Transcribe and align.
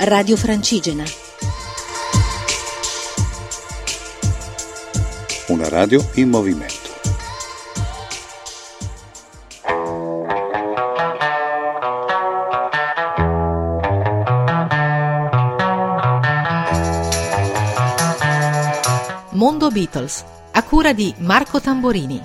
Radio 0.00 0.36
Francigena. 0.36 1.02
Una 5.48 5.68
radio 5.68 6.08
in 6.14 6.28
movimento. 6.28 6.76
Mondo 19.32 19.70
Beatles, 19.70 20.24
a 20.52 20.62
cura 20.62 20.92
di 20.92 21.12
Marco 21.18 21.60
Tamborini. 21.60 22.24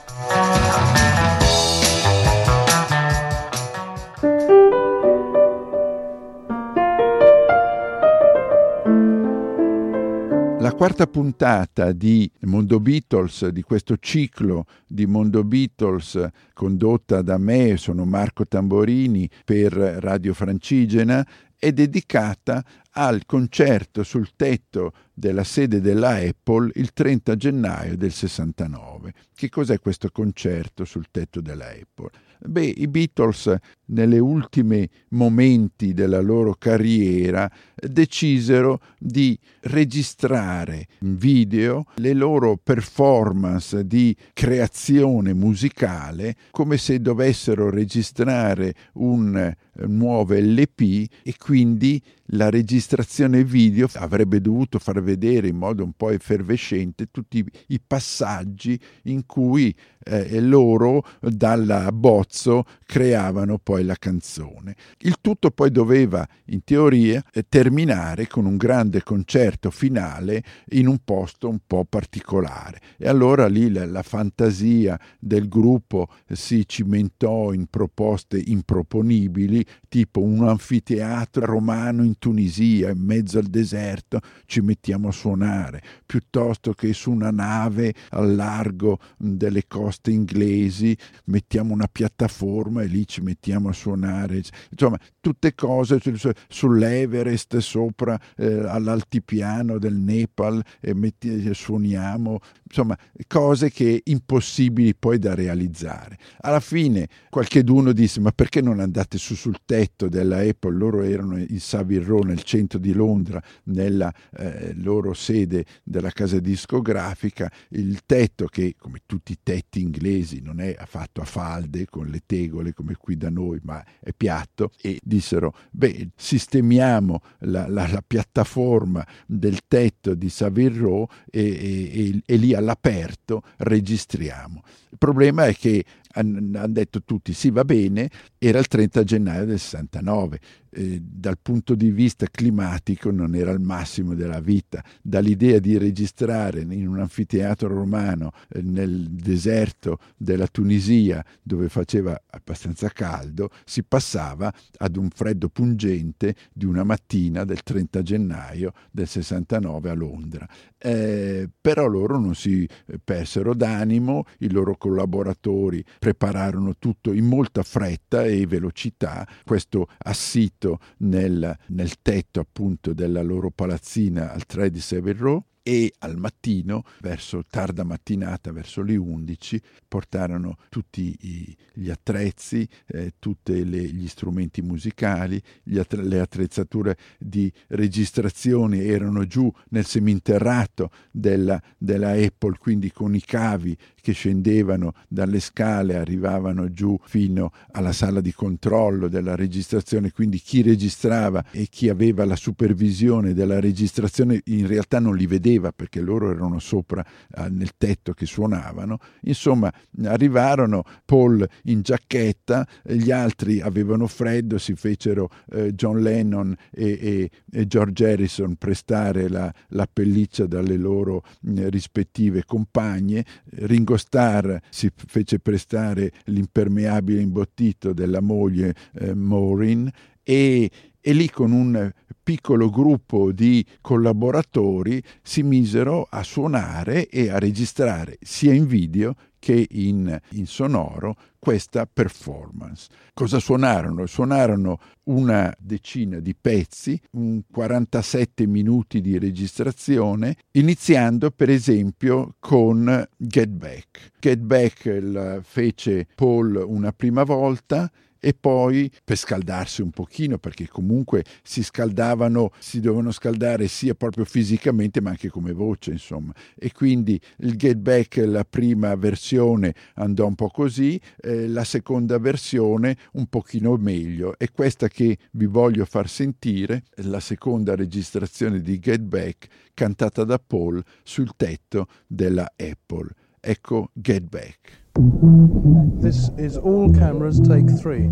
Quarta 10.84 11.08
puntata 11.08 11.94
di 11.94 12.30
Mondo 12.42 12.82
Beatles, 12.82 13.48
di 13.48 13.62
questo 13.62 13.96
ciclo 13.96 14.66
di 14.86 15.06
Mondo 15.06 15.46
Beatles 15.46 16.28
condotta 16.52 17.22
da 17.22 17.38
me, 17.38 17.78
sono 17.78 18.04
Marco 18.04 18.46
Tamborini 18.46 19.30
per 19.46 19.72
Radio 19.72 20.34
Francigena, 20.34 21.26
è 21.58 21.72
dedicata 21.72 22.62
al 22.96 23.26
concerto 23.26 24.04
sul 24.04 24.32
tetto 24.36 24.92
della 25.14 25.44
sede 25.44 25.80
della 25.80 26.16
Apple 26.16 26.72
il 26.76 26.92
30 26.92 27.36
gennaio 27.36 27.98
del 27.98 28.12
69. 28.12 29.14
Che 29.36 29.50
cos'è 29.50 29.80
questo 29.80 30.10
concerto 30.12 30.86
sul 30.86 31.08
tetto 31.12 31.42
della 31.42 31.68
Apple? 31.68 32.10
Beh, 32.46 32.74
i 32.76 32.88
Beatles 32.88 33.56
nelle 33.86 34.20
ultime 34.20 34.90
momenti 35.10 35.94
della 35.94 36.20
loro 36.20 36.56
carriera 36.58 37.50
decisero 37.76 38.80
di 38.98 39.38
registrare 39.62 40.88
in 41.02 41.16
video 41.16 41.86
le 41.96 42.14
loro 42.14 42.58
performance 42.62 43.86
di 43.86 44.16
creazione 44.34 45.34
musicale 45.34 46.36
come 46.52 46.78
se 46.78 47.00
dovessero 47.00 47.70
registrare 47.70 48.74
un 48.94 49.54
nuovo 49.88 50.34
LP 50.34 51.08
e 51.24 51.36
quindi 51.38 52.02
la 52.28 52.50
registrazione 52.50 53.44
video 53.44 53.88
avrebbe 53.96 54.42
dovuto 54.42 54.80
far 54.80 55.02
vedere 55.04 55.48
in 55.48 55.58
modo 55.58 55.84
un 55.84 55.94
po' 55.94 56.10
effervescente 56.10 57.12
tutti 57.12 57.46
i 57.68 57.80
passaggi 57.80 58.80
in 59.04 59.26
cui 59.26 59.76
eh, 60.04 60.40
loro 60.42 61.04
dall'abbozzo 61.20 62.66
creavano 62.86 63.58
poi 63.58 63.84
la 63.84 63.96
canzone. 63.96 64.76
Il 65.00 65.18
tutto 65.22 65.52
poi 65.52 65.72
doveva 65.72 66.28
in 66.46 66.64
teoria 66.64 67.24
eh, 67.32 67.46
terminare 67.48 68.28
con 68.28 68.46
un 68.46 68.58
grande 68.58 69.04
concerto 69.04 69.72
finale 69.72 70.44
in 70.72 70.88
un 70.88 71.00
posto 71.04 71.50
un 71.50 71.60
po' 71.66 71.86
particolare 71.86 72.80
e 72.98 73.08
allora 73.08 73.48
lì 73.48 73.72
la, 73.72 73.86
la 73.86 74.04
fantasia 74.04 75.00
del 75.20 75.48
gruppo 75.48 76.10
si 76.32 76.68
cimentò 76.68 77.54
in 77.54 77.68
proposte 77.68 78.42
improponibili 78.44 79.66
tipo 79.88 80.22
un 80.22 80.48
anfiteatro 80.48 81.46
romano 81.46 82.04
in 82.04 82.18
Tunisia, 82.18 82.90
in 82.90 83.00
mezzo 83.00 83.38
al 83.38 83.46
deserto, 83.46 84.20
ci 84.46 84.62
mettiamo 84.62 85.10
a 85.10 85.12
suonare, 85.12 85.82
piuttosto 86.06 86.74
che 86.74 86.94
su 86.94 87.12
una 87.12 87.30
nave 87.30 87.94
al 88.10 88.36
largo 88.36 89.00
delle 89.18 89.66
coste 89.68 89.93
inglesi 90.10 90.98
mettiamo 91.26 91.74
una 91.74 91.88
piattaforma 91.92 92.82
e 92.82 92.88
lì 92.88 93.08
ci 93.08 93.22
mettiamo 93.22 93.70
a 93.70 93.74
suonare. 93.74 94.42
Insomma, 94.70 95.00
tutte 95.20 95.56
cose 95.56 96.00
sull'Everest, 96.48 97.58
sopra 97.58 98.20
eh, 98.38 98.66
all'altipiano 98.68 99.78
del 99.78 99.96
Nepal, 99.96 100.62
e 100.80 100.94
metti, 100.94 101.54
suoniamo, 101.54 102.40
insomma, 102.68 102.98
cose 103.28 103.70
che 103.72 104.02
impossibili 104.04 104.96
poi 104.96 105.20
da 105.20 105.34
realizzare. 105.36 106.18
Alla 106.42 106.60
fine 106.60 107.08
qualcheduno 107.30 107.92
disse: 107.94 108.20
Ma 108.20 108.32
perché 108.32 108.62
non 108.62 108.80
andate 108.80 109.18
su 109.18 109.36
sul 109.36 109.60
tetto 109.66 110.10
della 110.10 110.40
Apple? 110.40 110.76
Loro 110.76 111.02
erano 111.02 111.38
in 111.38 111.60
Savile 111.60 112.04
Row, 112.04 112.22
nel 112.24 112.44
centro 112.44 112.80
di 112.80 112.94
Londra, 112.94 113.42
nella 113.66 114.14
eh, 114.38 114.74
loro 114.76 115.14
sede 115.14 115.66
della 115.84 116.12
casa 116.12 116.40
discografica. 116.40 117.52
Il 117.70 118.02
tetto, 118.06 118.48
che 118.48 118.76
come 118.78 119.02
tutti 119.06 119.32
i 119.32 119.38
tetti 119.42 119.83
inglesi 119.84 120.42
non 120.42 120.60
è 120.60 120.76
fatto 120.86 121.22
a 121.22 121.26
falde 121.26 121.86
con 121.86 122.08
le 122.08 122.24
tegole 122.26 122.74
come 122.74 122.96
qui 122.96 123.16
da 123.18 123.30
noi, 123.30 123.60
ma 123.64 123.84
è 124.00 124.12
piatto, 124.16 124.72
e 124.82 125.00
dissero: 125.04 125.54
Beh, 125.72 126.10
sistemiamo 126.16 127.22
la, 127.40 127.68
la, 127.68 127.88
la 127.88 128.04
piattaforma 128.06 129.06
del 129.26 129.60
tetto 129.68 130.14
di 130.14 130.30
Savile 130.30 130.78
Row 130.78 131.08
e, 131.30 131.42
e, 131.42 132.22
e 132.26 132.36
lì 132.38 132.54
all'aperto 132.54 133.44
registriamo. 133.58 134.64
Il 134.90 134.98
problema 134.98 135.46
è 135.48 135.56
che 135.56 135.84
hanno 136.14 136.68
detto 136.68 137.04
tutti 137.04 137.34
sì 137.34 137.50
va 137.50 137.64
bene, 137.64 138.10
era 138.38 138.60
il 138.60 138.68
30 138.68 139.04
gennaio 139.04 139.46
del 139.46 139.60
69, 139.60 140.40
eh, 140.76 141.02
dal 141.02 141.38
punto 141.42 141.76
di 141.76 141.92
vista 141.92 142.26
climatico 142.30 143.12
non 143.12 143.36
era 143.36 143.52
il 143.52 143.60
massimo 143.60 144.16
della 144.16 144.40
vita, 144.40 144.84
dall'idea 145.02 145.60
di 145.60 145.78
registrare 145.78 146.62
in 146.62 146.88
un 146.88 147.00
anfiteatro 147.00 147.68
romano 147.68 148.32
eh, 148.50 148.62
nel 148.62 149.10
deserto 149.10 150.00
della 150.18 150.48
Tunisia 150.48 151.24
dove 151.42 151.70
faceva 151.70 152.20
abbastanza 152.30 152.90
caldo, 152.90 153.50
si 153.66 153.84
passava 153.84 154.52
ad 154.78 154.96
un 154.98 155.10
freddo 155.10 155.50
pungente 155.50 156.36
di 156.52 156.66
una 156.66 156.84
mattina 156.84 157.46
del 157.46 157.62
30 157.64 158.02
gennaio 158.02 158.74
del 158.92 159.08
69 159.08 159.90
a 159.90 159.94
Londra. 159.94 160.48
Eh, 160.78 161.50
però 161.62 161.86
loro 161.88 162.20
non 162.20 162.36
si 162.36 162.68
persero 163.04 163.54
d'animo, 163.54 164.26
i 164.40 164.52
loro 164.52 164.76
collaboratori 164.76 165.84
prepararono 166.04 166.76
tutto 166.78 167.14
in 167.14 167.24
molta 167.24 167.64
fretta 167.64 168.26
e 168.26 168.46
velocità, 168.46 169.26
questo 169.46 169.88
assito 170.00 170.80
nel, 170.98 171.58
nel 171.68 172.02
tetto 172.02 172.42
appunto 172.42 172.94
della 172.94 173.22
loro 173.22 173.52
palazzina 173.52 174.34
al 174.34 174.46
3 174.46 174.70
di 174.70 174.82
Savile 174.82 175.18
Row 175.18 175.44
e 175.64 175.94
al 176.00 176.18
mattino, 176.18 176.84
verso 177.00 177.46
tarda 177.50 177.86
mattinata, 177.86 178.52
verso 178.52 178.82
le 178.82 178.98
11, 178.98 179.62
portarono 179.88 180.58
tutti 180.68 181.16
i, 181.22 181.56
gli 181.74 181.90
attrezzi, 181.90 182.68
eh, 182.88 183.14
tutti 183.18 183.66
gli 183.66 184.08
strumenti 184.10 184.62
musicali, 184.62 185.42
attre- 185.78 186.04
le 186.04 186.20
attrezzature 186.20 186.98
di 187.18 187.52
registrazione 187.68 188.84
erano 188.84 189.26
giù 189.26 189.50
nel 189.70 189.86
seminterrato 189.86 190.92
della, 191.10 191.62
della 191.78 192.12
Apple, 192.12 192.58
quindi 192.60 192.92
con 192.92 193.16
i 193.16 193.22
cavi 193.22 193.76
che 194.02 194.12
scendevano 194.12 194.94
dalle 195.08 195.40
scale, 195.40 195.96
arrivavano 195.96 196.72
giù 196.72 197.00
fino 197.06 197.54
alla 197.72 197.94
sala 197.94 198.20
di 198.20 198.34
controllo 198.34 199.08
della 199.08 199.36
registrazione, 199.36 200.12
quindi 200.12 200.40
chi 200.40 200.62
registrava 200.62 201.46
e 201.52 201.68
chi 201.70 201.88
aveva 201.88 202.26
la 202.26 202.36
supervisione 202.36 203.34
della 203.34 203.62
registrazione 203.62 204.42
in 204.48 204.68
realtà 204.68 205.00
non 205.00 205.16
li 205.16 205.26
vedeva 205.26 205.52
perché 205.60 206.02
loro 206.02 206.32
erano 206.32 206.60
sopra 206.60 207.04
eh, 207.04 207.50
nel 207.50 207.72
tetto 207.78 208.14
che 208.14 208.26
suonavano. 208.26 208.98
Insomma, 209.22 209.72
arrivarono 210.04 210.84
Paul 211.06 211.48
in 211.64 211.82
giacchetta, 211.82 212.68
gli 212.84 213.12
altri 213.12 213.62
avevano 213.62 214.08
freddo, 214.08 214.58
si 214.58 214.76
fecero 214.76 215.30
eh, 215.52 215.74
John 215.74 216.02
Lennon 216.02 216.56
e, 216.72 217.00
e, 217.02 217.30
e, 217.52 217.68
George 217.68 218.12
Harrison 218.12 218.56
prestare 218.56 219.30
la, 219.30 219.54
la 219.70 219.88
pelliccia 219.92 220.46
dalle 220.46 220.78
loro 220.78 221.24
eh, 221.56 221.70
rispettive 221.70 222.44
compagne. 222.46 223.26
Ringo 223.52 223.98
Starr 223.98 224.56
si 224.70 224.90
fece 224.94 225.40
prestare 225.40 226.12
l'impermeabile 226.26 227.22
imbottito 227.22 227.94
della 227.94 228.22
moglie 228.22 228.74
eh, 228.94 229.14
Maureen 229.14 229.90
e, 230.24 230.70
e 231.06 231.12
lì 231.12 231.30
con 231.30 231.52
un 231.52 231.92
piccolo 232.24 232.70
gruppo 232.70 233.34
di 233.34 233.66
collaboratori 233.82 235.04
si 235.22 235.44
misero 235.44 236.08
a 236.10 236.24
suonare 236.24 237.10
e 237.10 237.30
a 237.30 237.38
registrare 237.38 238.18
sia 238.22 238.54
in 238.54 238.66
video 238.66 239.14
che 239.38 239.68
in, 239.72 240.18
in 240.32 240.48
sonoro 240.48 241.18
questa 241.38 241.86
performance. 241.86 242.88
Cosa 243.14 243.40
suonarono? 243.40 244.06
Suonarono 244.06 244.80
una 245.08 245.54
decina 245.60 246.20
di 246.20 246.34
pezzi, 246.34 246.98
un 247.18 247.42
47 247.52 248.48
minuti 248.48 249.02
di 249.02 249.20
registrazione, 249.20 250.38
iniziando 250.52 251.30
per 251.32 251.50
esempio 251.50 252.36
con 252.40 253.06
Get 253.18 253.50
Back. 253.50 254.12
Get 254.18 254.40
Back 254.40 255.00
la 255.02 255.42
fece 255.44 256.08
Paul 256.16 256.64
una 256.66 256.94
prima 256.94 257.24
volta 257.24 257.92
e 258.26 258.34
poi 258.34 258.90
per 259.04 259.18
scaldarsi 259.18 259.82
un 259.82 259.90
pochino 259.90 260.38
perché 260.38 260.70
comunque 260.70 261.26
si 261.44 261.62
scaldavano, 261.62 262.52
si 262.58 262.80
dovevano 262.80 263.12
scaldare 263.12 263.68
sia 263.68 263.96
proprio 263.96 264.24
fisicamente 264.24 265.02
ma 265.02 265.10
anche 265.10 265.28
come 265.28 265.52
voce 265.52 265.92
insomma 265.92 266.34
e 266.56 266.72
quindi 266.72 267.20
il 267.40 267.58
Get 267.58 267.76
Back 267.76 268.24
la 268.26 268.46
prima 268.46 268.96
versione 268.96 269.76
andò 269.96 270.26
un 270.26 270.36
po' 270.36 270.48
così, 270.48 270.98
eh, 271.22 271.50
la 271.50 271.66
seconda 271.66 272.18
versione 272.18 272.96
un 273.14 273.26
pochino 273.28 273.76
meglio 273.76 274.38
e 274.38 274.52
questa 274.52 274.88
che 274.88 275.18
vi 275.32 275.46
voglio 275.46 275.84
far 275.84 276.08
sentire, 276.08 276.84
la 277.02 277.20
seconda 277.20 277.76
registrazione 277.76 278.62
di 278.62 278.80
Get 278.80 279.02
Back 279.02 279.48
cantata 279.74 280.24
da 280.24 280.40
Paul 280.40 280.82
sul 281.04 281.34
tetto 281.36 281.88
della 282.08 282.50
Apple. 282.56 283.10
Ecco 283.44 283.90
Get 284.02 284.32
Back. 284.32 284.74
This 284.96 286.30
is 286.38 286.58
all 286.58 286.94
cameras, 286.94 287.40
take 287.42 287.70
three. 287.82 288.10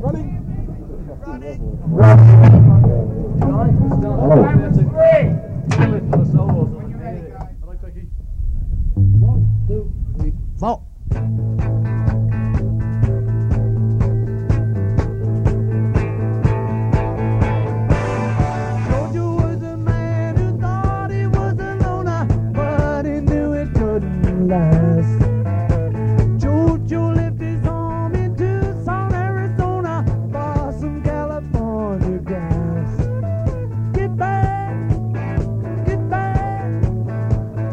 Running. 0.00 0.42
Running. 1.26 1.60
One, 9.18 9.64
two, 9.68 9.92
three, 10.18 10.32
four. 10.58 10.82
last. 24.46 25.18
Jojo 26.38 27.14
his 27.40 27.64
home 27.64 28.14
in 28.14 28.36
Tucson, 28.36 29.12
Arizona, 29.14 30.04
for 30.30 30.72
some 30.78 31.02
California 31.02 32.18
grass. 32.18 32.96
Get 33.92 34.16
back, 34.16 34.88
get 35.84 36.08
back, 36.08 36.82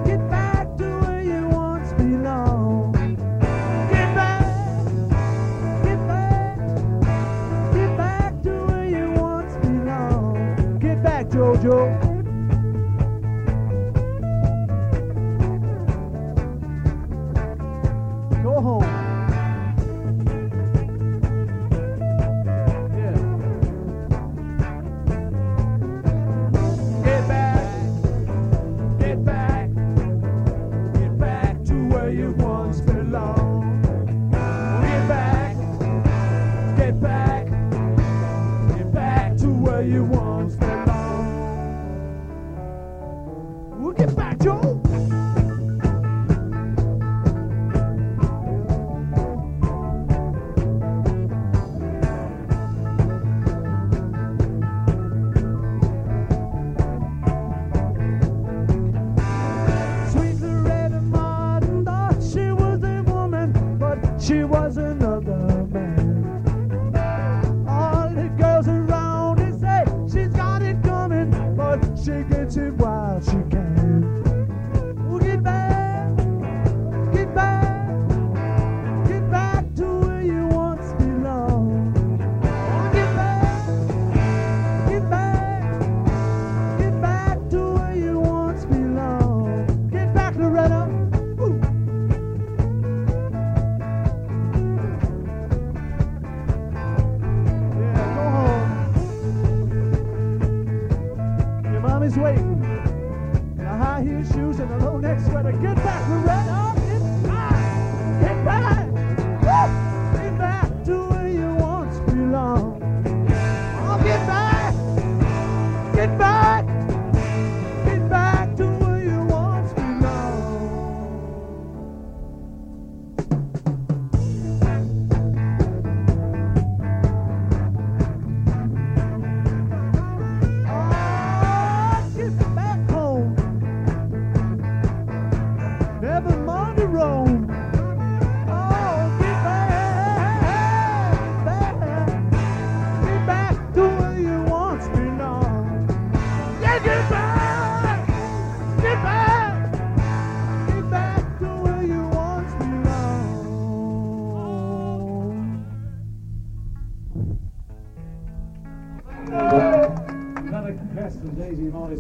get 0.05 0.29
back 0.29 0.77
to 0.77 0.85
where 1.01 1.21
you 1.21 1.47
once 1.49 1.93
belonged. 1.93 2.95
Get 3.91 4.15
back, 4.15 4.45
get 5.83 6.07
back, 6.07 6.57
get 7.73 7.97
back 7.97 8.41
to 8.43 8.49
where 8.67 8.85
you 8.87 9.11
once 9.11 9.53
belonged. 9.57 10.81
Get 10.81 11.03
back, 11.03 11.27
Jojo. 11.29 12.12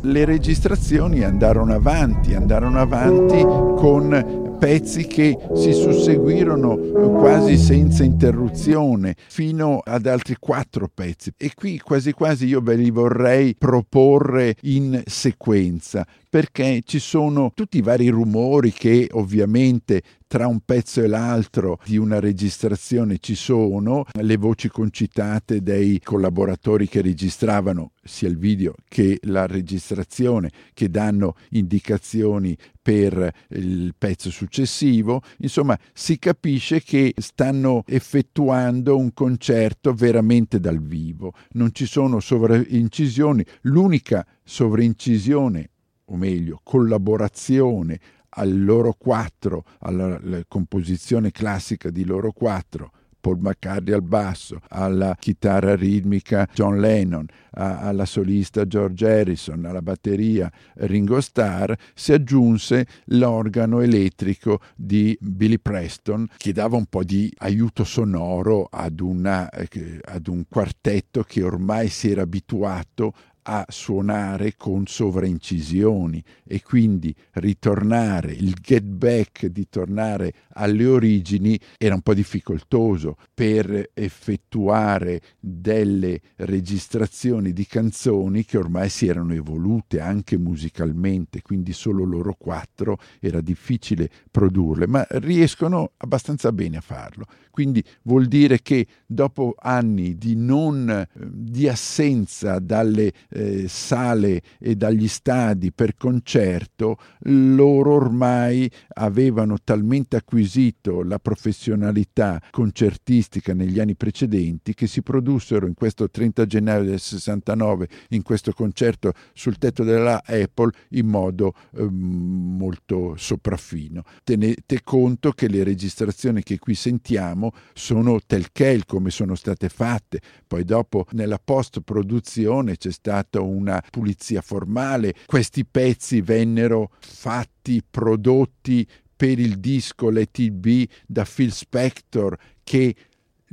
Le 0.03 0.25
registrazioni 0.25 1.23
andarono 1.23 1.73
avanti, 1.73 2.33
andarono 2.33 2.79
avanti 2.79 3.41
con 3.41 4.57
pezzi 4.59 5.07
che 5.07 5.37
si 5.55 5.73
susseguirono 5.73 6.77
quasi 7.17 7.57
senza 7.57 8.03
interruzione 8.03 9.15
fino 9.27 9.81
ad 9.83 10.05
altri 10.05 10.35
quattro 10.39 10.89
pezzi. 10.93 11.33
E 11.37 11.51
qui 11.55 11.79
quasi 11.79 12.11
quasi 12.11 12.47
io 12.47 12.61
ve 12.61 12.75
li 12.75 12.89
vorrei 12.89 13.55
proporre 13.55 14.55
in 14.61 15.01
sequenza 15.05 16.05
perché 16.33 16.81
ci 16.83 16.97
sono 16.97 17.51
tutti 17.53 17.77
i 17.77 17.83
vari 17.83 18.09
rumori 18.09 18.71
che 18.71 19.07
ovviamente 19.11 20.01
tra 20.25 20.47
un 20.47 20.61
pezzo 20.65 20.99
e 21.03 21.07
l'altro 21.07 21.79
di 21.85 21.97
una 21.97 22.19
registrazione 22.19 23.19
ci 23.19 23.35
sono, 23.35 24.03
le 24.13 24.37
voci 24.37 24.67
concitate 24.67 25.61
dei 25.61 25.99
collaboratori 26.01 26.87
che 26.87 27.03
registravano 27.03 27.91
sia 28.03 28.29
il 28.29 28.39
video 28.39 28.73
che 28.87 29.19
la 29.25 29.45
registrazione, 29.45 30.49
che 30.73 30.89
danno 30.89 31.35
indicazioni 31.51 32.57
per 32.81 33.31
il 33.49 33.93
pezzo 33.95 34.31
successivo, 34.31 35.21
insomma 35.37 35.77
si 35.93 36.17
capisce 36.17 36.81
che 36.81 37.13
stanno 37.15 37.83
effettuando 37.85 38.97
un 38.97 39.13
concerto 39.13 39.93
veramente 39.93 40.59
dal 40.59 40.81
vivo, 40.81 41.33
non 41.51 41.69
ci 41.73 41.85
sono 41.85 42.19
sovraincisioni, 42.19 43.45
l'unica 43.61 44.25
sovraincisione 44.43 45.69
o 46.13 46.15
meglio 46.15 46.59
collaborazione 46.63 47.99
al 48.35 48.63
loro 48.63 48.93
quattro, 48.97 49.65
alla, 49.79 50.19
composizione 50.47 51.31
classica 51.31 51.89
di 51.89 52.03
loro 52.05 52.31
quattro, 52.31 52.91
Paul 53.23 53.39
McCartney 53.39 53.93
al 53.93 54.01
basso, 54.01 54.59
alla 54.67 55.15
chitarra 55.17 55.75
ritmica 55.75 56.45
John 56.53 56.79
Lennon, 56.81 57.25
a, 57.51 57.79
alla 57.79 58.05
solista 58.05 58.67
George 58.67 59.09
Harrison, 59.09 59.63
alla 59.63 59.81
batteria 59.81 60.51
Ringo 60.75 61.21
Starr, 61.21 61.71
si 61.93 62.11
aggiunse 62.11 62.85
l'organo 63.05 63.79
elettrico 63.79 64.59
di 64.75 65.17
Billy 65.21 65.57
Preston 65.57 66.27
che 66.35 66.51
dava 66.51 66.75
un 66.75 66.85
po' 66.87 67.05
di 67.05 67.31
aiuto 67.37 67.85
sonoro 67.85 68.67
ad, 68.69 68.99
una, 68.99 69.49
eh, 69.49 70.01
ad 70.03 70.27
un 70.27 70.43
quartetto 70.49 71.23
che 71.23 71.43
ormai 71.43 71.87
si 71.87 72.11
era 72.11 72.23
abituato 72.23 73.13
a 73.43 73.65
suonare 73.67 74.55
con 74.55 74.85
sovraincisioni 74.85 76.23
e 76.45 76.61
quindi 76.61 77.13
ritornare, 77.33 78.31
il 78.31 78.53
get 78.53 78.83
back 78.83 79.47
di 79.47 79.67
tornare 79.69 80.33
alle 80.53 80.85
origini 80.85 81.59
era 81.77 81.95
un 81.95 82.01
po' 82.01 82.13
difficoltoso 82.13 83.17
per 83.33 83.91
effettuare 83.93 85.21
delle 85.39 86.19
registrazioni 86.37 87.53
di 87.53 87.65
canzoni 87.65 88.45
che 88.45 88.57
ormai 88.57 88.89
si 88.89 89.07
erano 89.07 89.33
evolute 89.33 89.99
anche 89.99 90.37
musicalmente, 90.37 91.41
quindi 91.41 91.73
solo 91.73 92.03
loro 92.03 92.35
quattro 92.37 92.97
era 93.19 93.41
difficile 93.41 94.09
produrle, 94.31 94.87
ma 94.87 95.05
riescono 95.09 95.91
abbastanza 95.97 96.51
bene 96.51 96.77
a 96.77 96.81
farlo. 96.81 97.25
Quindi 97.53 97.83
vuol 98.01 98.25
dire 98.25 98.63
che 98.63 98.87
dopo 99.05 99.53
anni 99.55 100.17
di, 100.17 100.35
non, 100.35 101.05
di 101.13 101.67
assenza 101.67 102.57
dalle 102.57 103.13
eh, 103.29 103.67
sale 103.67 104.41
e 104.57 104.75
dagli 104.75 105.07
stadi 105.07 105.71
per 105.71 105.95
concerto, 105.95 106.97
loro 107.25 107.93
ormai 107.93 108.67
avevano 108.95 109.57
talmente 109.63 110.15
acquisito 110.15 111.03
la 111.03 111.19
professionalità 111.19 112.41
concertistica 112.49 113.53
negli 113.53 113.79
anni 113.79 113.93
precedenti 113.93 114.73
che 114.73 114.87
si 114.87 115.03
produssero 115.03 115.67
in 115.67 115.75
questo 115.75 116.09
30 116.09 116.47
gennaio 116.47 116.85
del 116.85 116.99
69 116.99 117.87
in 118.09 118.23
questo 118.23 118.51
concerto 118.53 119.13
sul 119.33 119.59
tetto 119.59 119.83
della 119.83 120.23
Apple 120.25 120.71
in 120.89 121.05
modo 121.05 121.53
eh, 121.75 121.83
molto 121.83 123.13
sopraffino. 123.15 124.01
Tenete 124.23 124.81
conto 124.83 125.33
che 125.33 125.47
le 125.47 125.63
registrazioni 125.63 126.41
che 126.41 126.57
qui 126.57 126.73
sentiamo 126.73 127.42
sono 127.73 128.19
tel 128.25 128.51
quel 128.51 128.85
come 128.85 129.09
sono 129.09 129.35
state 129.35 129.69
fatte, 129.69 130.21
poi 130.47 130.63
dopo 130.63 131.05
nella 131.11 131.39
post 131.43 131.81
produzione 131.81 132.77
c'è 132.77 132.91
stata 132.91 133.41
una 133.41 133.83
pulizia 133.89 134.41
formale, 134.41 135.15
questi 135.25 135.65
pezzi 135.65 136.21
vennero 136.21 136.91
fatti, 136.99 137.81
prodotti 137.89 138.87
per 139.15 139.39
il 139.39 139.59
disco 139.59 140.09
Let 140.09 140.37
It 140.39 140.51
Be 140.51 140.87
da 141.07 141.25
Phil 141.25 141.51
Spector 141.51 142.37
che 142.63 142.95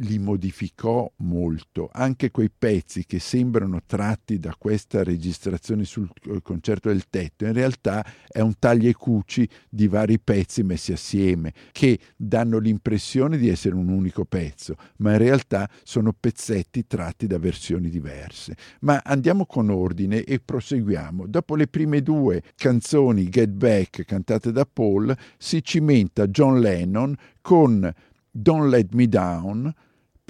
li 0.01 0.19
modificò 0.19 1.11
molto. 1.19 1.89
Anche 1.93 2.31
quei 2.31 2.51
pezzi 2.51 3.05
che 3.05 3.19
sembrano 3.19 3.81
tratti 3.87 4.39
da 4.39 4.55
questa 4.57 5.03
registrazione 5.03 5.85
sul 5.85 6.09
eh, 6.25 6.41
concerto 6.43 6.89
del 6.89 7.09
tetto, 7.09 7.45
in 7.45 7.53
realtà 7.53 8.05
è 8.27 8.41
un 8.41 8.55
taglia 8.59 8.89
e 8.89 8.95
cuci 8.95 9.49
di 9.69 9.89
vari 9.89 10.19
pezzi 10.19 10.63
messi 10.63 10.93
assieme, 10.93 11.53
che 11.73 11.99
danno 12.17 12.59
l'impressione 12.59 13.37
di 13.37 13.49
essere 13.49 13.75
un 13.75 13.89
unico 13.89 14.25
pezzo, 14.25 14.77
ma 14.99 15.13
in 15.13 15.19
realtà 15.19 15.69
sono 15.83 16.15
pezzetti 16.19 16.87
tratti 16.87 17.27
da 17.27 17.39
versioni 17.39 17.89
diverse. 17.91 18.57
Ma 18.81 19.01
andiamo 19.05 19.47
con 19.47 19.71
ordine 19.71 20.25
e 20.25 20.41
proseguiamo. 20.41 21.27
Dopo 21.27 21.57
le 21.57 21.67
prime 21.67 22.03
due 22.03 22.43
canzoni 22.57 23.29
Get 23.29 23.51
Back 23.51 24.05
cantate 24.05 24.53
da 24.53 24.67
Paul, 24.71 25.17
si 25.39 25.63
cimenta 25.63 26.27
John 26.29 26.61
Lennon 26.61 27.15
con 27.41 27.93
Don't 28.31 28.71
Let 28.71 28.95
Me 28.95 29.09
Down, 29.09 29.73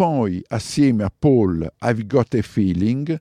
poi 0.01 0.43
assieme 0.49 1.05
a 1.05 1.13
Paul 1.15 1.71
I've 1.83 2.07
Got 2.07 2.33
a 2.33 2.41
Feeling, 2.41 3.21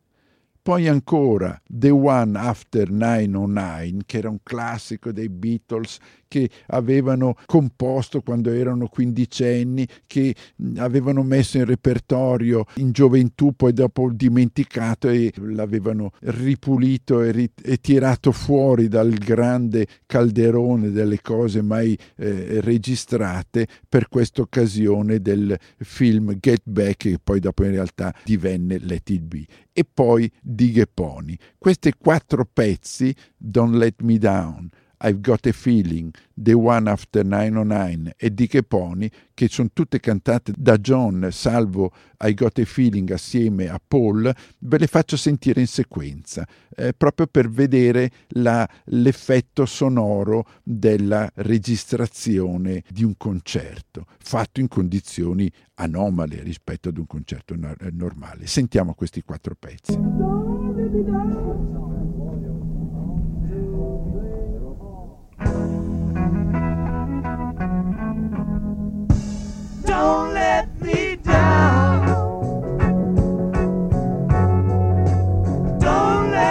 poi 0.62 0.88
ancora 0.88 1.62
The 1.68 1.90
One 1.90 2.40
After 2.40 2.90
909, 2.90 4.04
che 4.06 4.20
era 4.20 4.30
un 4.30 4.40
classico 4.42 5.12
dei 5.12 5.28
Beatles 5.28 5.98
che 6.30 6.50
avevano 6.68 7.36
composto 7.46 8.22
quando 8.22 8.52
erano 8.52 8.88
quindicenni, 8.88 9.86
che 10.08 10.34
avevano 10.78 11.24
messo 11.24 11.58
in 11.58 11.66
repertorio 11.66 12.66
in 12.76 12.92
gioventù, 12.92 13.54
poi 13.54 13.74
dopo 13.74 14.10
dimenticato 14.14 15.10
e 15.10 15.34
l'avevano 15.36 16.12
ripulito 16.22 17.22
e, 17.22 17.32
rit- 17.32 17.68
e 17.68 17.82
tirato 17.82 18.32
fuori 18.32 18.88
dal 18.88 19.12
grande 19.12 19.88
calderone 20.06 20.92
delle 20.92 21.20
cose 21.22 21.62
mai 21.62 21.98
eh, 22.16 22.62
registrate 22.62 23.68
per 23.90 24.08
questa 24.08 24.42
occasione 24.42 25.20
del 25.20 25.58
film 25.80 26.38
Get 26.40 26.62
Back, 26.64 26.98
che 27.00 27.18
poi 27.22 27.40
dopo 27.40 27.64
in 27.64 27.72
realtà 27.72 28.14
divenne 28.24 28.78
Let 28.80 29.10
It 29.10 29.22
Be. 29.22 29.46
E 29.74 29.86
poi 29.92 30.32
Dighe 30.42 30.86
Pony. 30.86 31.36
Questi 31.58 31.94
quattro 31.98 32.48
pezzi, 32.52 33.16
Don't 33.38 33.76
Let 33.76 34.02
Me 34.02 34.18
Down, 34.18 34.70
I've 35.02 35.22
Got 35.22 35.46
a 35.48 35.52
Feeling, 35.52 36.14
The 36.34 36.54
One 36.54 36.90
After 36.90 37.24
909 37.24 38.16
e 38.18 38.34
Dick 38.34 38.62
Pony, 38.64 39.10
che 39.34 39.48
sono 39.48 39.70
tutte 39.72 40.00
cantate 40.00 40.54
da 40.56 40.78
John, 40.78 41.30
salvo 41.32 41.94
I 42.20 42.34
Got 42.34 42.60
a 42.60 42.66
Feeling 42.66 43.10
assieme 43.12 43.70
a 43.70 43.80
Paul, 43.86 44.34
ve 44.60 44.78
le 44.78 44.88
faccio 44.88 45.16
sentire 45.16 45.62
in 45.62 45.68
sequenza, 45.68 46.46
eh, 46.76 46.94
proprio 46.94 47.28
per 47.28 47.50
vedere 47.50 48.12
la, 48.30 48.68
l'effetto 48.86 49.66
sonoro 49.66 50.46
della 50.64 51.30
registrazione 51.36 52.84
di 52.90 53.04
un 53.04 53.16
concerto, 53.18 54.06
fatto 54.18 54.60
in 54.60 54.68
condizioni 54.68 55.52
anomale 55.76 56.42
rispetto 56.44 56.90
ad 56.90 56.98
un 56.98 57.08
concerto 57.08 57.56
no- 57.56 57.76
normale. 57.92 58.48
Sentiamo 58.48 58.94
questi 58.94 59.22
quattro 59.24 59.56
pezzi. 59.58 59.98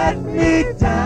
Let 0.09 0.23
me 0.25 0.73
down. 0.79 0.98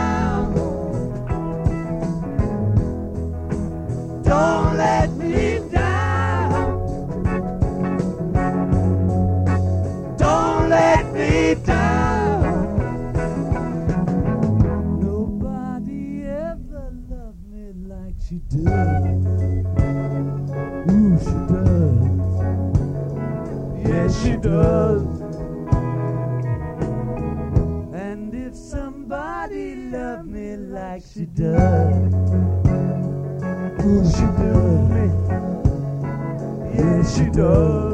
She 37.23 37.29
does. 37.29 37.92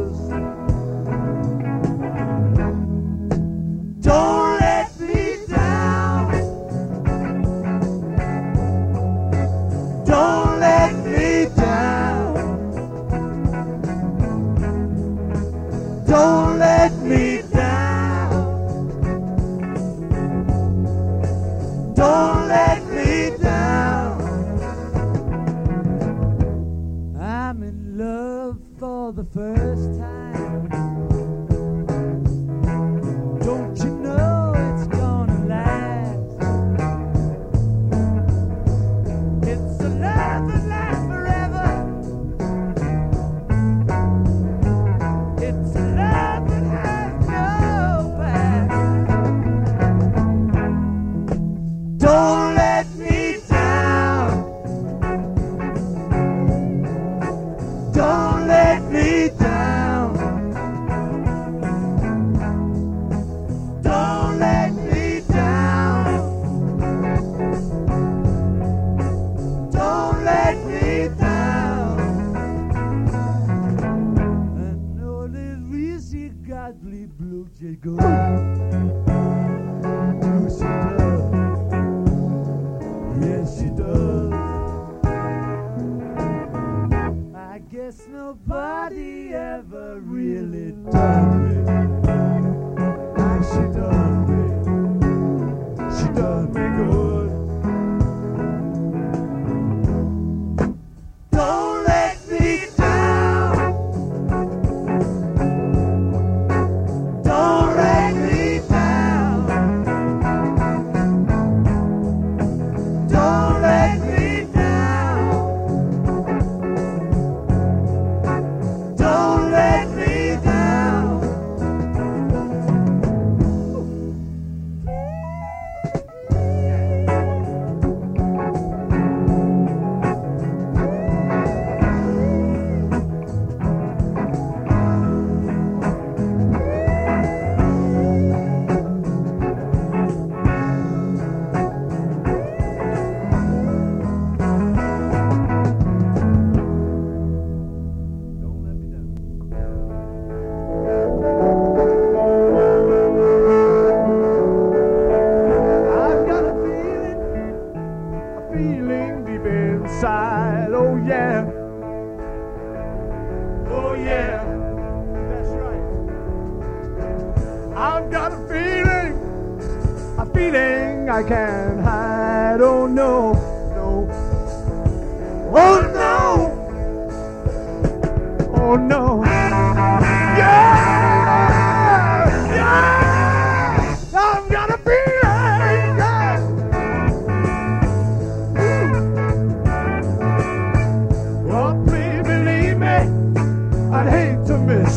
first 29.33 29.99
time. 29.99 30.08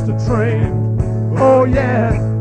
the 0.06 0.24
train. 0.26 0.98
Oh, 1.38 1.64
yeah. 1.64 2.31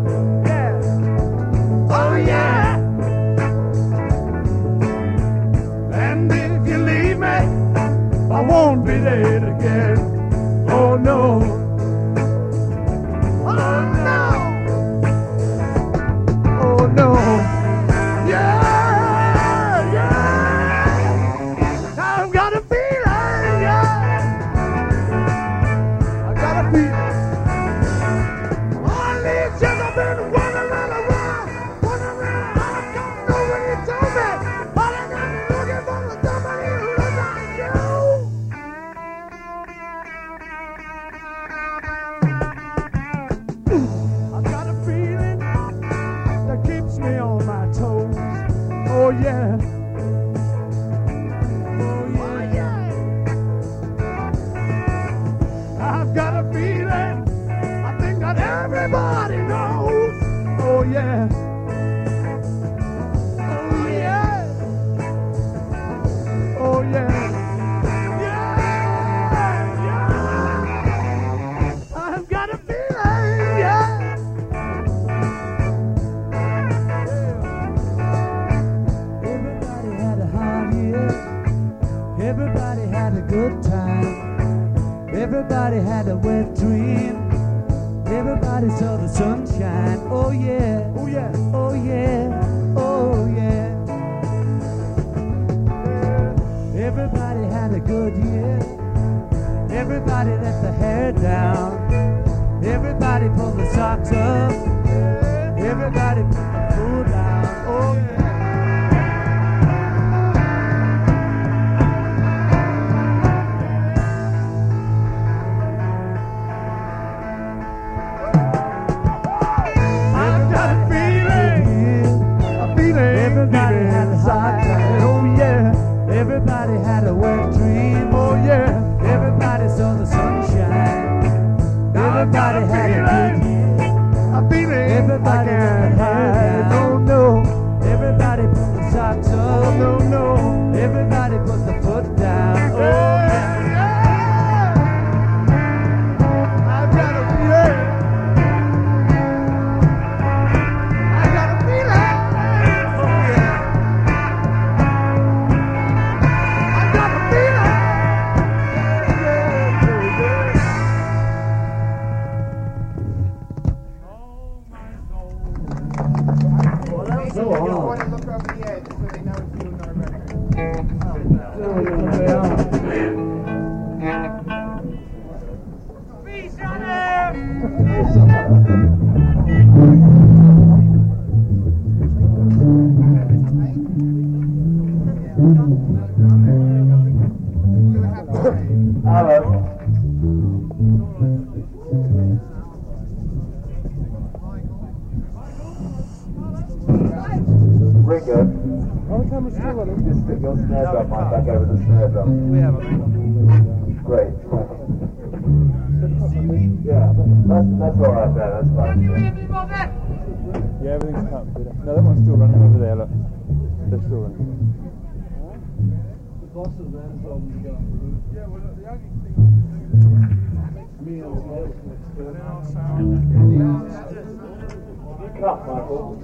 cut, 225.42 225.68
Michael? 225.68 226.16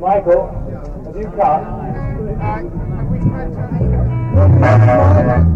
Michael, 0.00 0.46
have 1.04 1.16
you 1.16 1.26
cut? 5.40 5.53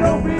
No. 0.00 0.39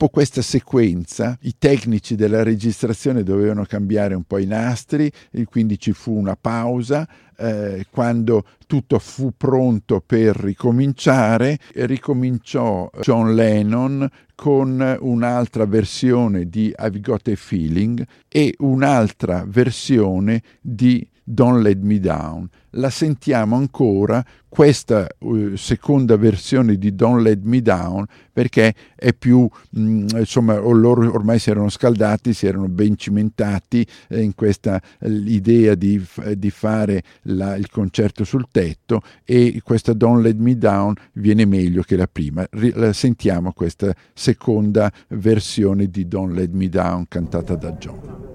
Dopo 0.00 0.14
questa 0.14 0.40
sequenza 0.40 1.36
i 1.42 1.56
tecnici 1.58 2.14
della 2.14 2.42
registrazione 2.42 3.22
dovevano 3.22 3.66
cambiare 3.66 4.14
un 4.14 4.22
po' 4.22 4.38
i 4.38 4.46
nastri 4.46 5.12
e 5.30 5.44
quindi 5.44 5.78
ci 5.78 5.92
fu 5.92 6.16
una 6.16 6.38
pausa. 6.40 7.06
eh, 7.36 7.86
quando 7.90 8.44
tutto 8.66 8.98
fu 8.98 9.32
pronto 9.36 10.02
per 10.04 10.36
ricominciare, 10.36 11.58
ricominciò 11.74 12.90
John 13.00 13.34
Lennon 13.34 14.08
con 14.34 14.96
un'altra 15.00 15.66
versione 15.66 16.48
di 16.48 16.72
I've 16.78 17.00
Got 17.00 17.28
a 17.28 17.36
Feeling 17.36 18.02
e 18.28 18.54
un'altra 18.58 19.44
versione 19.46 20.42
di 20.60 21.06
Don't 21.32 21.62
Let 21.62 21.78
Me 21.80 22.00
Down. 22.00 22.48
La 22.74 22.90
sentiamo 22.90 23.56
ancora, 23.56 24.24
questa 24.48 25.06
eh, 25.06 25.52
seconda 25.56 26.16
versione 26.16 26.76
di 26.76 26.94
Don't 26.94 27.20
Let 27.22 27.40
Me 27.42 27.60
Down, 27.62 28.04
perché 28.32 28.74
è 28.94 29.12
più, 29.12 29.48
mh, 29.70 30.06
insomma, 30.18 30.60
o 30.60 30.70
loro 30.72 31.12
ormai 31.12 31.38
si 31.38 31.50
erano 31.50 31.68
scaldati, 31.68 32.32
si 32.32 32.46
erano 32.46 32.68
ben 32.68 32.96
cimentati 32.96 33.84
eh, 34.08 34.20
in 34.22 34.34
questa 34.34 34.80
eh, 35.00 35.08
idea 35.10 35.74
di, 35.74 35.98
f- 35.98 36.32
di 36.32 36.50
fare 36.50 37.02
la- 37.22 37.56
il 37.56 37.68
concerto 37.70 38.22
sul 38.24 38.46
tetto 38.50 39.02
e 39.24 39.60
questa 39.64 39.92
Don't 39.92 40.22
Let 40.22 40.36
Me 40.36 40.56
Down 40.56 40.94
viene 41.14 41.44
meglio 41.44 41.82
che 41.82 41.96
la 41.96 42.08
prima. 42.10 42.46
Ri- 42.50 42.72
la 42.74 42.92
sentiamo 42.92 43.52
questa 43.52 43.92
seconda 44.14 44.92
versione 45.08 45.88
di 45.88 46.06
Don't 46.06 46.34
Let 46.34 46.50
Me 46.52 46.68
Down 46.68 47.06
cantata 47.08 47.54
da 47.56 47.72
John. 47.72 48.29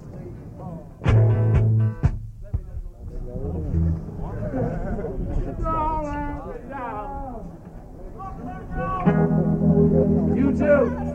two. 10.66 11.15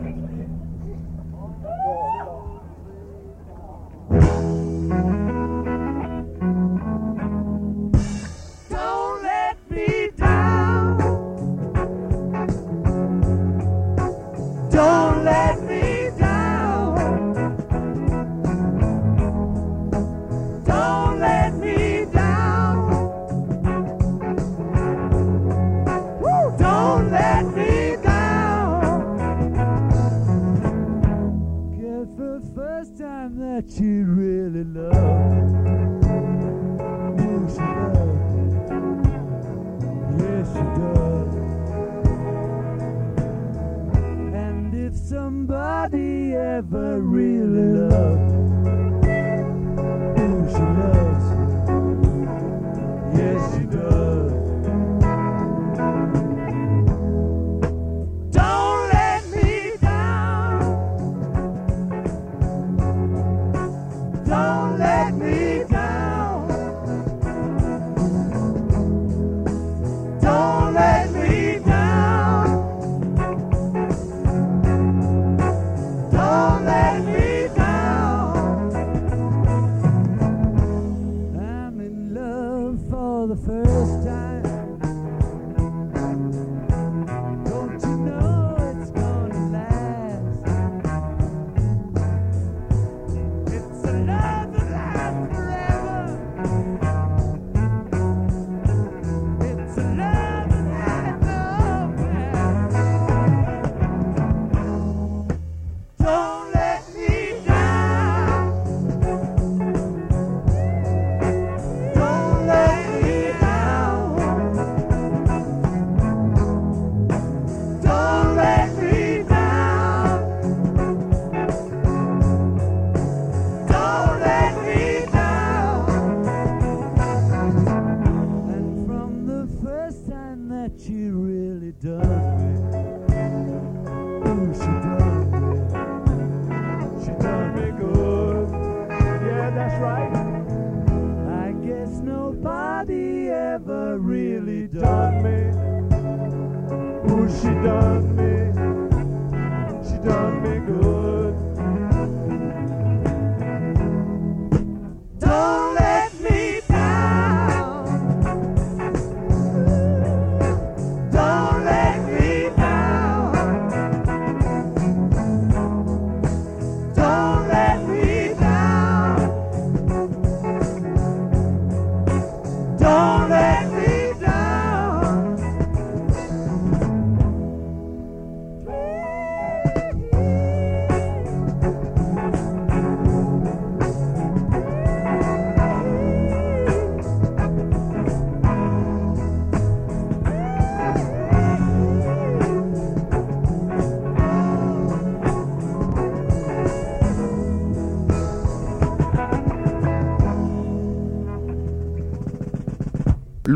The 83.31 83.37
first 83.37 84.05
time. 84.05 84.50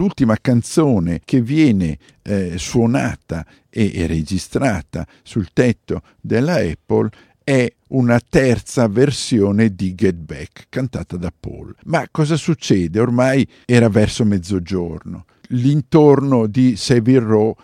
L'ultima 0.05 0.37
canzone 0.39 1.21
che 1.25 1.41
viene 1.41 1.97
eh, 2.21 2.59
suonata 2.59 3.43
e, 3.71 4.05
registrata 4.05 5.05
sul 5.23 5.49
tetto 5.51 6.03
della 6.21 6.57
Apple 6.57 7.09
è 7.43 7.71
una 7.89 8.19
terza 8.19 8.87
versione 8.87 9.73
di 9.73 9.95
Get 9.95 10.15
Back 10.15 10.67
cantata 10.69 11.17
da 11.17 11.33
Paul. 11.37 11.75
Ma 11.85 12.07
cosa 12.11 12.37
succede? 12.37 12.99
Ormai 12.99 13.47
era 13.65 13.89
verso 13.89 14.23
mezzogiorno. 14.25 15.25
L'intorno 15.49 16.45
di 16.47 16.75
Savile 16.75 17.19
Row 17.19 17.55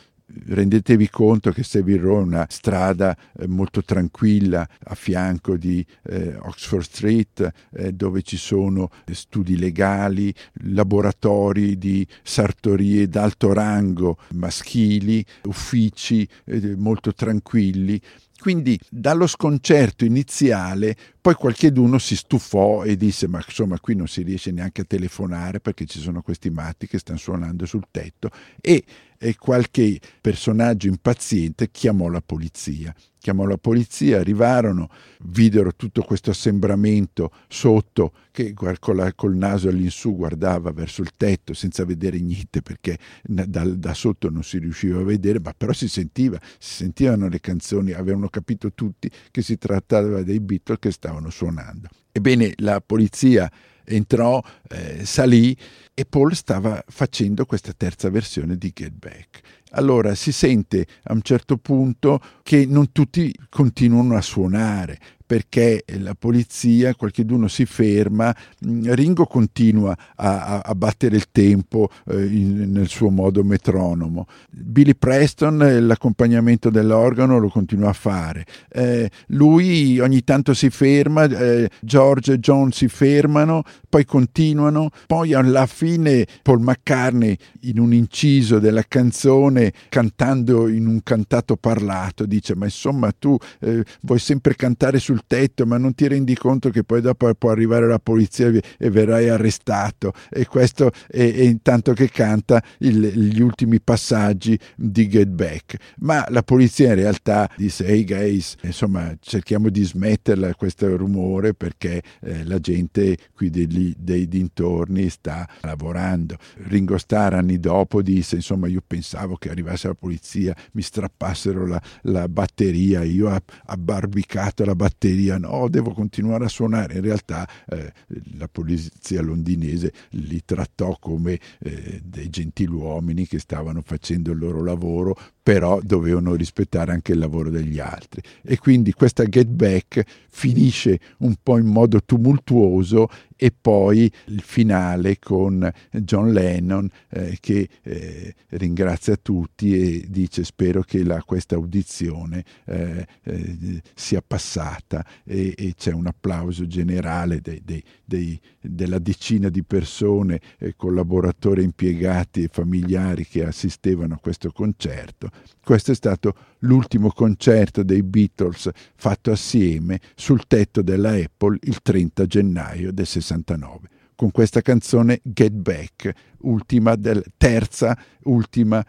rendetevi 0.47 1.09
conto 1.09 1.51
che 1.51 1.63
Row 1.97 2.19
è 2.19 2.23
una 2.23 2.45
strada 2.49 3.15
eh, 3.37 3.47
molto 3.47 3.83
tranquilla 3.83 4.67
a 4.85 4.95
fianco 4.95 5.57
di 5.57 5.85
eh, 6.03 6.35
Oxford 6.35 6.83
Street 6.83 7.51
eh, 7.73 7.91
dove 7.93 8.21
ci 8.21 8.37
sono 8.37 8.89
studi 9.11 9.57
legali, 9.57 10.33
laboratori 10.65 11.77
di 11.77 12.05
sartorie 12.23 13.07
d'alto 13.07 13.53
rango 13.53 14.17
maschili, 14.33 15.25
uffici 15.43 16.27
eh, 16.45 16.75
molto 16.75 17.13
tranquilli. 17.13 17.99
Quindi 18.41 18.75
dallo 18.89 19.27
sconcerto 19.27 20.03
iniziale 20.03 20.97
poi 21.21 21.35
qualcheduno 21.35 21.99
si 21.99 22.15
stufò 22.15 22.83
e 22.83 22.97
disse 22.97 23.27
ma 23.27 23.37
insomma 23.37 23.79
qui 23.79 23.93
non 23.93 24.07
si 24.07 24.23
riesce 24.23 24.49
neanche 24.49 24.81
a 24.81 24.85
telefonare 24.85 25.59
perché 25.59 25.85
ci 25.85 25.99
sono 25.99 26.23
questi 26.23 26.49
matti 26.49 26.87
che 26.87 26.97
stanno 26.97 27.19
suonando 27.19 27.67
sul 27.67 27.85
tetto 27.91 28.31
e, 28.59 28.83
e 29.19 29.35
qualche 29.35 29.99
personaggio 30.19 30.87
impaziente 30.87 31.69
chiamò 31.69 32.07
la 32.07 32.23
polizia. 32.25 32.91
Chiamò 33.21 33.45
la 33.45 33.57
polizia, 33.57 34.19
arrivarono, 34.19 34.89
videro 35.25 35.75
tutto 35.75 36.01
questo 36.01 36.31
assembramento 36.31 37.31
sotto 37.47 38.13
che 38.31 38.51
con 38.53 38.95
la, 38.95 39.13
col 39.13 39.35
naso 39.35 39.69
all'insù 39.69 40.15
guardava 40.15 40.71
verso 40.71 41.03
il 41.03 41.11
tetto 41.15 41.53
senza 41.53 41.85
vedere 41.85 42.19
niente 42.19 42.63
perché 42.63 42.97
da, 43.21 43.45
da 43.45 43.93
sotto 43.93 44.31
non 44.31 44.41
si 44.41 44.57
riusciva 44.57 45.01
a 45.01 45.03
vedere, 45.03 45.39
ma 45.39 45.53
però 45.55 45.71
si 45.71 45.87
sentiva, 45.87 46.39
si 46.57 46.73
sentivano 46.73 47.27
le 47.27 47.39
canzoni, 47.39 47.91
avevano 47.91 48.27
capito 48.27 48.73
tutti 48.73 49.07
che 49.29 49.43
si 49.43 49.59
trattava 49.59 50.23
dei 50.23 50.39
Beatles 50.39 50.79
che 50.79 50.89
stavano 50.89 51.29
suonando. 51.29 51.89
Ebbene, 52.11 52.53
la 52.57 52.81
polizia 52.83 53.47
entrò, 53.85 54.41
eh, 54.69 55.05
salì 55.05 55.55
e 55.93 56.05
Paul 56.05 56.35
stava 56.35 56.83
facendo 56.87 57.45
questa 57.45 57.73
terza 57.73 58.09
versione 58.09 58.57
di 58.57 58.71
Get 58.73 58.93
Back. 58.93 59.41
Allora 59.71 60.15
si 60.15 60.31
sente 60.31 60.85
a 61.03 61.13
un 61.13 61.21
certo 61.21 61.57
punto 61.57 62.19
che 62.43 62.65
non 62.65 62.91
tutti 62.91 63.33
continuano 63.49 64.15
a 64.15 64.21
suonare 64.21 64.99
perché 65.31 65.85
la 65.99 66.13
polizia, 66.13 66.93
qualcheduno 66.93 67.47
si 67.47 67.65
ferma, 67.65 68.35
mm, 68.67 68.91
Ringo 68.91 69.25
continua 69.25 69.95
a, 70.17 70.45
a- 70.45 70.59
a 70.59 70.75
battere 70.75 71.15
il 71.15 71.27
tempo 71.31 71.87
eh, 72.09 72.25
in- 72.25 72.69
nel 72.69 72.89
suo 72.89 73.09
modo 73.09 73.41
metronomo. 73.41 74.27
Billy 74.49 74.93
Preston 74.93 75.87
l'accompagnamento 75.87 76.69
dell'organo 76.69 77.37
lo 77.39 77.47
continua 77.47 77.87
a 77.91 77.93
fare. 77.93 78.45
Eh, 78.69 79.09
lui 79.27 80.01
ogni 80.01 80.21
tanto 80.25 80.53
si 80.53 80.69
ferma, 80.69 81.23
eh, 81.23 81.69
George 81.79 82.33
e 82.33 82.39
John 82.39 82.73
si 82.73 82.89
fermano, 82.89 83.63
poi 83.87 84.03
continuano, 84.03 84.89
poi 85.07 85.33
alla 85.33 85.65
fine 85.65 86.27
Paul 86.41 86.59
McCartney 86.59 87.37
in 87.61 87.79
un 87.79 87.93
inciso 87.93 88.59
della 88.59 88.83
canzone 88.85 89.71
cantando 89.87 90.67
in 90.67 90.87
un 90.87 91.01
cantato 91.03 91.55
parlato 91.55 92.25
dice 92.25 92.55
ma 92.55 92.65
insomma 92.65 93.11
tu 93.17 93.37
eh, 93.59 93.83
vuoi 94.01 94.19
sempre 94.19 94.55
cantare 94.55 94.99
sul 94.99 95.20
tetto 95.25 95.65
ma 95.65 95.77
non 95.77 95.93
ti 95.93 96.07
rendi 96.07 96.35
conto 96.35 96.69
che 96.69 96.83
poi 96.83 97.01
dopo 97.01 97.31
può 97.35 97.51
arrivare 97.51 97.87
la 97.87 97.99
polizia 97.99 98.47
e- 98.49 98.89
verrai 98.89 99.29
arrestato. 99.29 100.13
E 100.29 100.45
questo 100.45 100.91
è, 101.07 101.17
è 101.33 101.41
intanto 101.41 101.93
che 101.93 102.09
canta 102.09 102.61
il- 102.79 102.99
gli 103.29 103.41
ultimi 103.41 103.79
passaggi 103.81 104.57
di 104.75 105.07
Get 105.07 105.27
Back. 105.29 105.75
Ma 105.99 106.25
la 106.29 106.43
polizia 106.43 106.89
in 106.89 106.95
realtà 106.95 107.49
disse 107.57 107.85
hey 107.85 108.03
guys 108.03 108.55
insomma 108.61 109.15
cerchiamo 109.19 109.69
di 109.69 109.83
smetterla 109.83 110.53
questo 110.55 110.95
rumore 110.97 111.53
perché 111.53 112.01
eh, 112.21 112.43
la 112.45 112.59
gente 112.59 113.17
qui 113.33 113.49
degli- 113.49 113.93
dei 113.97 114.27
dintorni 114.27 115.09
sta 115.09 115.47
lavorando. 115.61 116.35
Ringo 116.67 116.97
Starr 116.97 117.33
anni 117.33 117.59
dopo 117.59 118.01
disse 118.01 118.35
insomma 118.35 118.67
io 118.67 118.81
pensavo 118.85 119.35
che 119.37 119.49
arrivasse 119.49 119.87
la 119.87 119.93
polizia 119.93 120.55
mi 120.73 120.81
strappassero 120.81 121.65
la, 121.67 121.81
la 122.03 122.27
batteria 122.27 123.03
io 123.03 123.29
ho 123.29 123.37
abbarbicato 123.65 124.63
la 124.65 124.75
batteria 124.75 125.09
no 125.37 125.67
devo 125.69 125.93
continuare 125.93 126.45
a 126.45 126.49
suonare. 126.49 126.95
In 126.95 127.01
realtà 127.01 127.47
eh, 127.67 127.93
la 128.37 128.47
polizia 128.47 129.21
londinese 129.21 129.91
li 130.11 130.41
trattò 130.43 130.97
come 130.99 131.39
eh, 131.59 132.01
dei 132.03 132.29
gentiluomini 132.29 133.27
che 133.27 133.39
stavano 133.39 133.81
facendo 133.81 134.31
il 134.31 134.37
loro 134.37 134.63
lavoro 134.63 135.15
però 135.43 135.79
dovevano 135.81 136.35
rispettare 136.35 136.91
anche 136.91 137.13
il 137.13 137.17
lavoro 137.19 137.49
degli 137.49 137.79
altri 137.79 138.21
e 138.43 138.57
quindi 138.57 138.93
questa 138.93 139.25
Get 139.25 139.47
Back 139.47 140.03
finisce 140.29 140.99
un 141.19 141.35
po' 141.41 141.57
in 141.57 141.65
modo 141.65 142.01
tumultuoso 142.03 143.07
e 143.35 143.51
poi 143.59 144.11
il 144.25 144.41
finale 144.41 145.17
con 145.17 145.67
John 145.89 146.31
Lennon 146.31 146.87
eh, 147.09 147.37
che 147.39 147.67
eh, 147.81 148.35
ringrazia 148.49 149.17
tutti 149.17 149.73
e 149.73 150.05
dice 150.07 150.43
spero 150.43 150.83
che 150.83 151.03
la- 151.03 151.23
questa 151.23 151.55
audizione 151.55 152.45
eh, 152.65 153.07
eh, 153.23 153.81
sia 153.95 154.21
passata 154.25 155.03
e, 155.23 155.55
e 155.57 155.73
c'è 155.75 155.91
un 155.91 156.05
applauso 156.05 156.67
generale 156.67 157.41
dei- 157.41 157.61
dei- 157.65 157.83
dei- 158.05 158.39
della 158.61 158.99
decina 158.99 159.49
di 159.49 159.63
persone, 159.63 160.39
eh, 160.59 160.75
collaboratori, 160.75 161.63
impiegati 161.63 162.43
e 162.43 162.49
familiari 162.51 163.25
che 163.25 163.43
assistevano 163.43 164.13
a 164.13 164.19
questo 164.19 164.51
concerto. 164.51 165.29
Questo 165.63 165.91
è 165.91 165.95
stato 165.95 166.35
l'ultimo 166.59 167.11
concerto 167.11 167.83
dei 167.83 168.03
Beatles 168.03 168.69
fatto 168.95 169.31
assieme 169.31 169.99
sul 170.15 170.45
tetto 170.47 170.81
della 170.81 171.11
Apple 171.11 171.57
il 171.61 171.81
30 171.81 172.25
gennaio 172.25 172.91
del 172.91 173.05
69 173.05 173.89
con 174.21 174.29
questa 174.29 174.61
canzone 174.61 175.19
Get 175.23 175.51
Back, 175.51 176.11
ultima 176.41 176.93
del, 176.93 177.23
terza, 177.37 177.97
ultima 178.25 178.85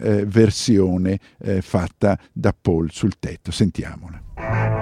eh, 0.00 0.24
versione 0.24 1.18
eh, 1.40 1.60
fatta 1.60 2.16
da 2.32 2.54
Paul 2.56 2.92
sul 2.92 3.18
tetto. 3.18 3.50
Sentiamola. 3.50 4.75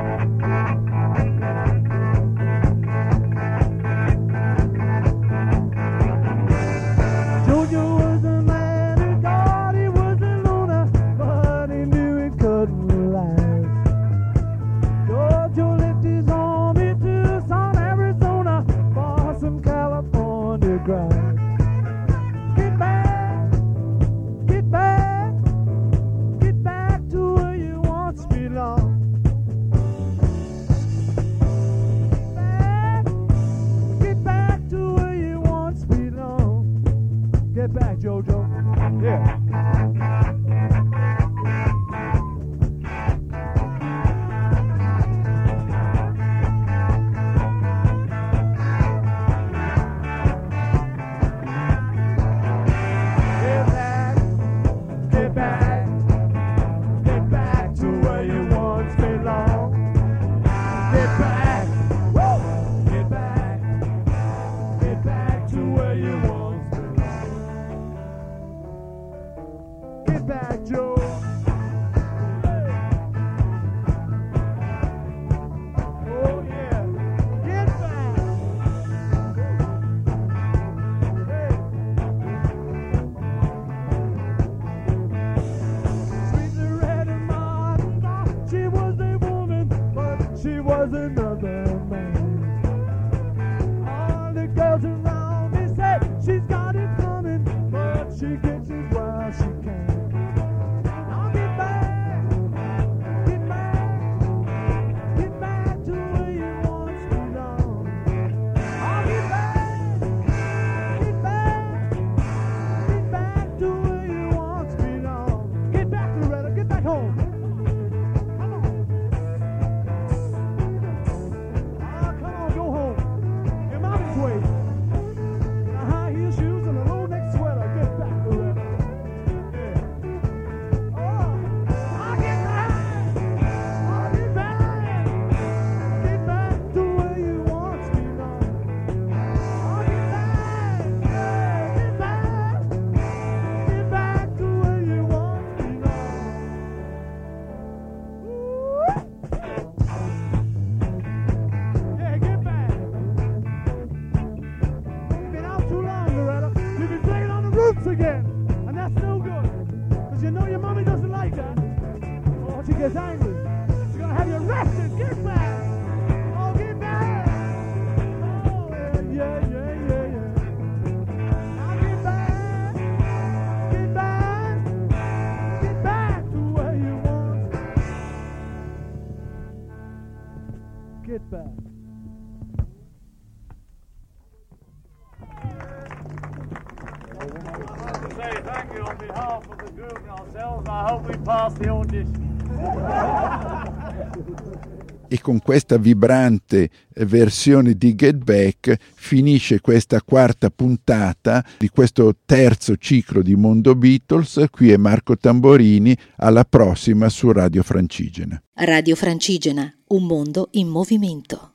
E 195.15 195.21
con 195.21 195.39
questa 195.39 195.79
vibrante 195.79 196.69
versione 197.03 197.75
di 197.75 197.95
Get 197.95 198.17
Back 198.17 198.77
finisce 198.97 199.61
questa 199.61 200.03
quarta 200.03 200.51
puntata 200.51 201.47
di 201.57 201.69
questo 201.69 202.17
terzo 202.27 202.77
ciclo 202.77 203.23
di 203.23 203.37
Mondo 203.37 203.77
Beatles. 203.77 204.47
Qui 204.51 204.73
è 204.73 204.77
Marco 204.77 205.17
Tamborini, 205.17 205.97
alla 206.17 206.43
prossima 206.43 207.09
su 207.09 207.31
Radio 207.31 207.63
Francigena. 207.63 208.43
Radio 208.55 208.97
Francigena, 208.97 209.73
un 209.91 210.05
mondo 210.05 210.49
in 210.55 210.67
movimento. 210.67 211.54